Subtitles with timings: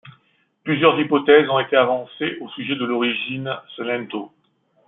[0.63, 4.31] Plusieurs hypothèses ont été avancées au sujet de l'origine ce linteau.